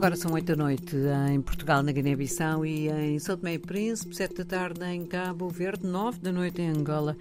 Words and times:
Agora 0.00 0.16
são 0.16 0.32
8 0.32 0.46
da 0.46 0.56
noite 0.56 0.96
em 1.30 1.42
Portugal, 1.42 1.82
na 1.82 1.92
Guiné-Bissau 1.92 2.64
e 2.64 2.88
em 2.88 3.18
São 3.18 3.36
Tomé 3.36 3.52
e 3.52 3.58
Príncipe, 3.58 4.16
7 4.16 4.34
da 4.36 4.44
tarde 4.46 4.82
em 4.86 5.04
Cabo 5.04 5.46
Verde, 5.50 5.86
9 5.86 6.20
da 6.20 6.32
noite 6.32 6.62
em 6.62 6.70
Angola, 6.70 7.18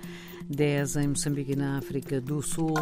10 0.50 0.96
em 0.96 1.08
Moçambique 1.10 1.52
e 1.52 1.56
na 1.58 1.78
África 1.78 2.22
do 2.22 2.42
Sul. 2.42 2.74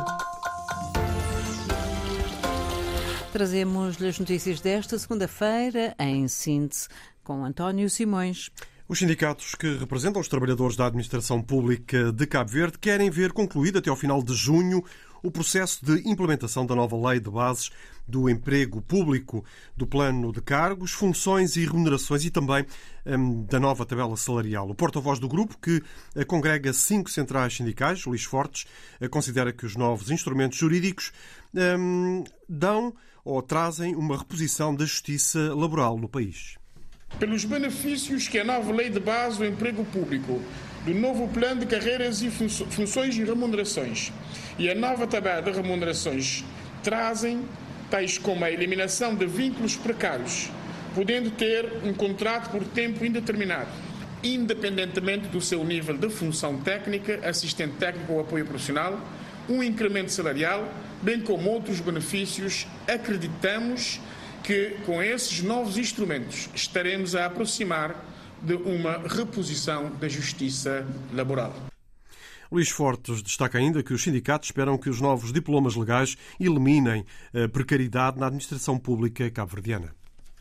Trazemos-lhe 3.33 4.07
as 4.07 4.19
notícias 4.19 4.61
desta 4.61 4.99
segunda-feira, 4.99 5.95
em 5.97 6.27
síntese, 6.27 6.87
com 7.23 7.43
António 7.43 7.89
Simões. 7.89 8.51
Os 8.87 8.99
sindicatos 8.99 9.55
que 9.55 9.77
representam 9.77 10.21
os 10.21 10.27
trabalhadores 10.27 10.77
da 10.77 10.85
administração 10.85 11.41
pública 11.41 12.11
de 12.13 12.27
Cabo 12.27 12.51
Verde 12.51 12.77
querem 12.77 13.09
ver 13.09 13.33
concluído 13.33 13.79
até 13.79 13.89
ao 13.89 13.95
final 13.95 14.21
de 14.21 14.35
junho 14.35 14.81
o 15.23 15.31
processo 15.31 15.85
de 15.85 16.07
implementação 16.09 16.65
da 16.65 16.75
nova 16.75 16.95
lei 17.09 17.19
de 17.19 17.29
bases 17.29 17.69
do 18.07 18.29
emprego 18.29 18.81
público, 18.81 19.43
do 19.75 19.85
plano 19.85 20.31
de 20.31 20.41
cargos, 20.41 20.91
funções 20.91 21.57
e 21.57 21.65
remunerações 21.65 22.23
e 22.23 22.31
também 22.31 22.65
um, 23.05 23.43
da 23.43 23.59
nova 23.59 23.85
tabela 23.85 24.15
salarial. 24.15 24.69
O 24.69 24.75
porta-voz 24.75 25.19
do 25.19 25.27
grupo, 25.27 25.57
que 25.57 25.83
eh, 26.15 26.23
congrega 26.23 26.71
cinco 26.71 27.09
centrais 27.09 27.55
sindicais, 27.55 28.05
Luís 28.05 28.23
Fortes, 28.23 28.65
eh, 29.01 29.09
considera 29.09 29.51
que 29.51 29.65
os 29.65 29.75
novos 29.75 30.09
instrumentos 30.09 30.57
jurídicos 30.57 31.11
um, 31.53 32.23
dão 32.47 32.93
ou 33.25 33.41
trazem 33.41 33.93
uma 33.93 34.17
reposição 34.17 34.73
da 34.73 34.85
justiça 34.85 35.53
laboral 35.53 35.97
no 35.97 36.07
país. 36.07 36.55
Pelos 37.19 37.43
benefícios 37.43 38.27
que 38.27 38.39
a 38.39 38.43
nova 38.43 38.71
lei 38.71 38.89
de 38.89 38.99
base 38.99 39.37
do 39.37 39.45
emprego 39.45 39.83
público, 39.85 40.41
do 40.85 40.93
novo 40.93 41.27
plano 41.27 41.61
de 41.61 41.65
carreiras 41.65 42.21
e 42.21 42.29
funções 42.29 43.17
e 43.17 43.23
remunerações 43.23 44.11
e 44.59 44.69
a 44.69 44.75
nova 44.75 45.05
tabela 45.05 45.41
de 45.41 45.51
remunerações 45.51 46.43
trazem, 46.83 47.43
tais 47.89 48.17
como 48.17 48.43
a 48.43 48.51
eliminação 48.51 49.13
de 49.13 49.25
vínculos 49.25 49.75
precários, 49.75 50.49
podendo 50.95 51.29
ter 51.31 51.71
um 51.83 51.93
contrato 51.93 52.49
por 52.49 52.63
tempo 52.63 53.05
indeterminado, 53.05 53.69
independentemente 54.23 55.27
do 55.27 55.39
seu 55.39 55.63
nível 55.63 55.95
de 55.97 56.09
função 56.09 56.57
técnica, 56.59 57.19
assistente 57.27 57.75
técnico 57.75 58.13
ou 58.13 58.19
apoio 58.19 58.45
profissional, 58.45 58.99
um 59.47 59.61
incremento 59.61 60.11
salarial, 60.11 60.67
bem 61.01 61.21
como 61.21 61.49
outros 61.49 61.79
benefícios, 61.79 62.65
acreditamos 62.87 63.99
que 64.43 64.77
com 64.85 65.01
esses 65.01 65.41
novos 65.41 65.77
instrumentos 65.77 66.49
estaremos 66.55 67.15
a 67.15 67.25
aproximar 67.25 67.95
de 68.41 68.55
uma 68.55 68.99
reposição 69.07 69.91
da 69.99 70.07
justiça 70.07 70.85
laboral. 71.13 71.53
Luís 72.51 72.69
Fortes 72.69 73.21
destaca 73.21 73.57
ainda 73.57 73.83
que 73.83 73.93
os 73.93 74.01
sindicatos 74.01 74.47
esperam 74.47 74.77
que 74.77 74.89
os 74.89 75.01
novos 75.01 75.33
diplomas 75.33 75.75
legais 75.75 76.15
eliminem 76.39 77.05
a 77.33 77.47
precariedade 77.49 78.19
na 78.19 78.27
administração 78.27 78.77
pública 78.77 79.29
cabo-verdiana. 79.29 79.93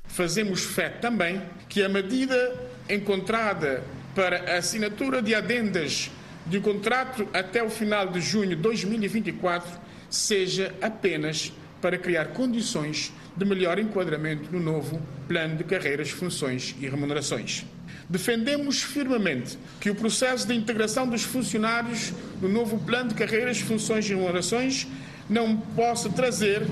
Fazemos 0.06 0.62
fé 0.62 0.88
também 0.88 1.42
que 1.68 1.82
a 1.82 1.88
medida 1.88 2.70
encontrada 2.88 3.82
para 4.14 4.54
a 4.54 4.58
assinatura 4.58 5.20
de 5.20 5.34
adendas 5.34 6.10
de 6.46 6.60
contrato 6.60 7.26
até 7.34 7.62
o 7.62 7.68
final 7.68 8.08
de 8.08 8.20
junho 8.20 8.50
de 8.50 8.56
2024 8.56 9.80
seja 10.08 10.72
apenas 10.80 11.52
para 11.80 11.98
criar 11.98 12.26
condições 12.26 13.12
de 13.36 13.44
melhor 13.44 13.78
enquadramento 13.78 14.50
no 14.50 14.60
novo 14.60 15.00
plano 15.28 15.56
de 15.56 15.64
carreiras, 15.64 16.10
funções 16.10 16.74
e 16.80 16.88
remunerações. 16.88 17.64
Defendemos 18.08 18.82
firmemente 18.82 19.58
que 19.80 19.90
o 19.90 19.94
processo 19.94 20.46
de 20.46 20.54
integração 20.54 21.08
dos 21.08 21.22
funcionários 21.22 22.12
no 22.40 22.48
novo 22.48 22.78
plano 22.78 23.08
de 23.08 23.14
carreiras, 23.14 23.58
funções 23.58 24.06
e 24.06 24.10
remunerações 24.10 24.86
não 25.28 25.56
possa 25.56 26.08
trazer 26.08 26.62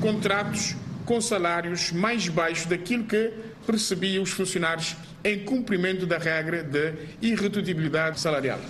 contratos 0.00 0.74
com 1.04 1.20
salários 1.20 1.92
mais 1.92 2.28
baixos 2.28 2.66
daquilo 2.66 3.04
que 3.04 3.32
percebiam 3.66 4.22
os 4.22 4.30
funcionários 4.30 4.96
em 5.22 5.44
cumprimento 5.44 6.06
da 6.06 6.18
regra 6.18 6.62
de 6.62 6.94
irredutibilidade 7.22 8.18
salarial. 8.18 8.60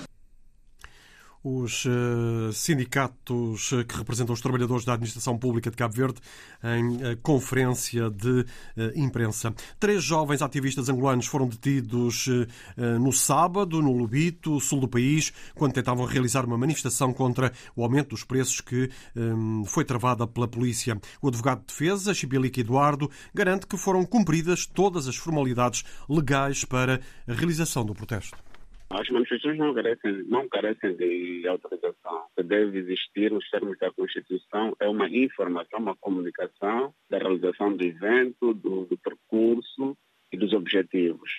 Os 1.42 1.86
uh, 1.86 2.52
sindicatos 2.52 3.70
que 3.88 3.96
representam 3.96 4.34
os 4.34 4.42
trabalhadores 4.42 4.84
da 4.84 4.92
administração 4.92 5.38
pública 5.38 5.70
de 5.70 5.76
Cabo 5.76 5.94
Verde 5.94 6.20
em 6.62 6.96
uh, 6.96 7.16
conferência 7.22 8.10
de 8.10 8.44
imprensa. 8.94 9.54
Três 9.78 10.02
jovens 10.02 10.42
ativistas 10.42 10.90
angolanos 10.90 11.26
foram 11.26 11.48
detidos 11.48 12.28
no 13.00 13.12
sábado, 13.12 13.80
no 13.80 13.92
Lubito, 13.92 14.60
sul 14.60 14.80
do 14.80 14.88
país, 14.88 15.32
quando 15.54 15.72
tentavam 15.72 16.04
realizar 16.04 16.44
uma 16.44 16.58
manifestação 16.58 17.12
contra 17.12 17.52
o 17.74 17.82
aumento 17.82 18.10
dos 18.10 18.24
preços 18.24 18.60
que 18.60 18.90
foi 19.66 19.84
travada 19.84 20.26
pela 20.26 20.48
polícia. 20.48 21.00
O 21.20 21.28
advogado 21.28 21.60
de 21.60 21.66
defesa, 21.66 22.14
Chibilique 22.14 22.60
Eduardo, 22.60 23.10
garante 23.34 23.66
que 23.66 23.76
foram 23.76 24.04
cumpridas 24.04 24.66
todas 24.66 25.06
as 25.08 25.16
formalidades 25.16 25.84
legais 26.08 26.64
para 26.64 27.00
a 27.26 27.32
realização 27.32 27.84
do 27.84 27.94
protesto. 27.94 28.49
As 28.92 29.08
manifestações 29.08 29.56
não 29.56 29.72
carecem, 29.72 30.24
não 30.24 30.48
carecem 30.48 30.96
de 30.96 31.46
autorização. 31.46 32.26
O 32.26 32.30
que 32.36 32.42
deve 32.42 32.76
existir 32.76 33.30
nos 33.30 33.48
termos 33.48 33.78
da 33.78 33.92
Constituição 33.92 34.74
é 34.80 34.88
uma 34.88 35.08
informação, 35.08 35.78
uma 35.78 35.96
comunicação 35.96 36.92
da 37.08 37.18
realização 37.18 37.76
do 37.76 37.84
evento, 37.84 38.52
do, 38.52 38.86
do 38.86 38.98
percurso 38.98 39.96
e 40.32 40.36
dos 40.36 40.52
objetivos. 40.52 41.30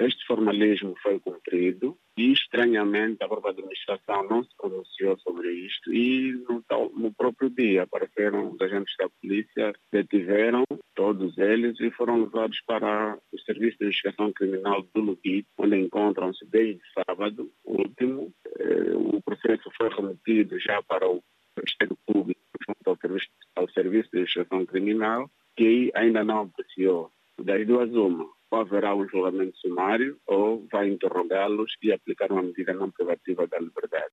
Este 0.00 0.24
formalismo 0.26 0.94
foi 1.02 1.18
cumprido 1.18 1.98
e, 2.16 2.32
estranhamente, 2.32 3.22
a 3.22 3.28
própria 3.28 3.50
administração 3.50 4.28
não 4.28 4.44
se 4.44 4.50
pronunciou 4.56 5.18
sobre 5.18 5.50
isto 5.52 5.92
e, 5.92 6.32
no, 6.48 6.62
no 6.96 7.12
próprio 7.12 7.50
dia, 7.50 7.82
apareceram 7.82 8.52
os 8.52 8.60
agentes 8.60 8.94
da 8.96 9.08
polícia, 9.20 9.72
detiveram 9.92 10.64
todos 10.94 11.36
eles 11.38 11.80
e 11.80 11.90
foram 11.90 12.22
levados 12.22 12.60
para 12.66 13.18
o 13.32 13.38
Serviço 13.40 13.78
de 13.78 13.86
Investigação 13.86 14.32
Criminal 14.32 14.86
do 14.94 15.00
Lubi, 15.00 15.44
onde 15.58 15.76
encontram-se 15.76 16.44
desde 16.46 16.80
sábado 16.92 17.50
último. 17.64 18.32
Eh, 18.58 18.94
o 18.94 19.20
processo 19.22 19.68
foi 19.76 19.88
remetido 19.88 20.58
já 20.60 20.80
para 20.82 21.08
o 21.08 21.20
Ministério 21.56 21.98
Público, 22.06 22.40
junto 22.64 22.88
ao 22.88 22.96
Serviço, 22.98 23.28
ao 23.56 23.68
Serviço 23.70 24.10
de 24.12 24.18
Investigação 24.18 24.64
Criminal, 24.64 25.28
que 25.56 25.90
ainda 25.94 26.22
não 26.22 26.42
apreciou. 26.42 27.10
Das 27.40 27.64
duas, 27.66 27.90
uma 27.92 28.37
ou 28.50 28.60
haverá 28.60 28.94
um 28.94 29.08
julgamento 29.08 29.56
sumário 29.58 30.18
ou 30.26 30.66
vai 30.70 30.88
interrogá-los 30.88 31.72
e 31.82 31.92
aplicar 31.92 32.32
uma 32.32 32.42
medida 32.42 32.72
não 32.72 32.90
privativa 32.90 33.46
da 33.46 33.58
liberdade. 33.58 34.12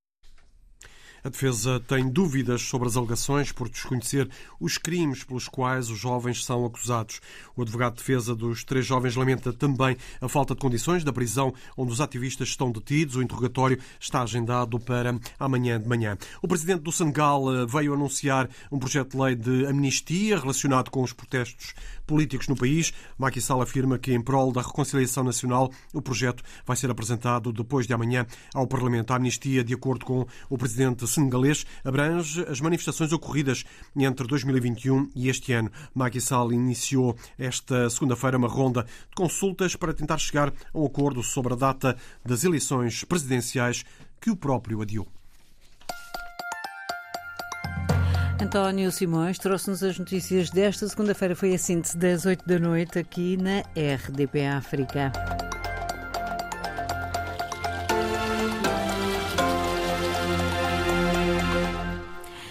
A 1.24 1.28
defesa 1.28 1.80
tem 1.80 2.08
dúvidas 2.08 2.62
sobre 2.62 2.88
as 2.88 2.96
alegações 2.96 3.52
por 3.52 3.68
desconhecer 3.68 4.28
os 4.60 4.78
crimes 4.78 5.24
pelos 5.24 5.48
quais 5.48 5.90
os 5.90 5.98
jovens 5.98 6.44
são 6.44 6.64
acusados. 6.64 7.20
O 7.56 7.62
advogado 7.62 7.94
de 7.94 7.98
defesa 7.98 8.34
dos 8.34 8.64
três 8.64 8.86
jovens 8.86 9.16
lamenta 9.16 9.52
também 9.52 9.96
a 10.20 10.28
falta 10.28 10.54
de 10.54 10.60
condições 10.60 11.04
da 11.04 11.12
prisão 11.12 11.52
onde 11.76 11.92
os 11.92 12.00
ativistas 12.00 12.48
estão 12.48 12.70
detidos. 12.70 13.16
O 13.16 13.22
interrogatório 13.22 13.78
está 13.98 14.22
agendado 14.22 14.78
para 14.78 15.18
amanhã 15.38 15.80
de 15.80 15.88
manhã. 15.88 16.16
O 16.42 16.48
presidente 16.48 16.82
do 16.82 16.92
Senegal 16.92 17.54
eh, 17.54 17.66
veio 17.66 17.94
anunciar 17.94 18.48
um 18.70 18.78
projeto 18.78 19.12
de 19.12 19.22
lei 19.22 19.34
de 19.34 19.66
amnistia 19.66 20.38
relacionado 20.38 20.90
com 20.90 21.02
os 21.02 21.12
protestos 21.12 21.74
políticos 22.06 22.48
no 22.48 22.56
país. 22.56 22.92
Macky 23.18 23.40
Sall 23.40 23.60
afirma 23.60 23.98
que, 23.98 24.12
em 24.12 24.20
prol 24.20 24.52
da 24.52 24.62
reconciliação 24.62 25.24
nacional, 25.24 25.70
o 25.92 26.00
projeto 26.00 26.42
vai 26.64 26.76
ser 26.76 26.90
apresentado 26.90 27.52
depois 27.52 27.86
de 27.86 27.92
amanhã 27.92 28.26
ao 28.54 28.66
Parlamento. 28.66 29.12
A 29.12 29.16
amnistia, 29.16 29.64
de 29.64 29.74
acordo 29.74 30.06
com 30.06 30.26
o 30.48 30.56
presidente 30.56 31.06
senegalês 31.16 31.66
abrange 31.84 32.42
as 32.48 32.60
manifestações 32.60 33.12
ocorridas 33.12 33.64
entre 33.96 34.26
2021 34.26 35.10
e 35.14 35.28
este 35.28 35.52
ano. 35.52 35.70
Macky 35.94 36.20
Sall 36.20 36.52
iniciou 36.52 37.16
esta 37.38 37.90
segunda-feira 37.90 38.38
uma 38.38 38.48
ronda 38.48 38.84
de 38.84 39.14
consultas 39.14 39.74
para 39.74 39.92
tentar 39.92 40.18
chegar 40.18 40.48
a 40.48 40.78
um 40.78 40.86
acordo 40.86 41.22
sobre 41.22 41.54
a 41.54 41.56
data 41.56 41.96
das 42.24 42.44
eleições 42.44 43.04
presidenciais 43.04 43.84
que 44.20 44.30
o 44.30 44.36
próprio 44.36 44.82
adiou. 44.82 45.06
António 48.40 48.92
Simões 48.92 49.38
trouxe-nos 49.38 49.82
as 49.82 49.98
notícias 49.98 50.50
desta 50.50 50.86
segunda-feira. 50.86 51.34
Foi 51.34 51.54
a 51.54 51.58
síntese 51.58 51.96
das 51.96 52.26
8 52.26 52.46
da 52.46 52.58
noite 52.58 52.98
aqui 52.98 53.36
na 53.36 53.60
RDP 53.74 54.46
África. 54.46 55.10